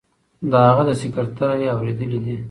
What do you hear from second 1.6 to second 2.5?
اوریدلي دي.